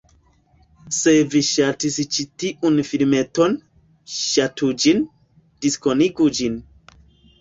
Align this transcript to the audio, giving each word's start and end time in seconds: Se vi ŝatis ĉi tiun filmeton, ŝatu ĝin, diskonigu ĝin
Se 0.99 1.11
vi 1.33 1.41
ŝatis 1.49 1.97
ĉi 2.15 2.25
tiun 2.43 2.81
filmeton, 2.93 3.55
ŝatu 4.19 4.71
ĝin, 4.85 5.05
diskonigu 5.67 6.31
ĝin 6.41 6.61